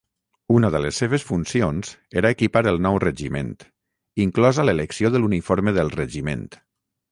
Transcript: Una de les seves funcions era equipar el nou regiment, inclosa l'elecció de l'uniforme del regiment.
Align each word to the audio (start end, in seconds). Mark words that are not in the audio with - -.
Una 0.59 0.69
de 0.75 0.79
les 0.85 1.01
seves 1.01 1.25
funcions 1.31 1.91
era 2.21 2.31
equipar 2.37 2.63
el 2.73 2.81
nou 2.87 2.97
regiment, 3.05 3.53
inclosa 4.27 4.67
l'elecció 4.69 5.15
de 5.17 5.23
l'uniforme 5.25 5.79
del 5.81 5.97
regiment. 6.01 6.45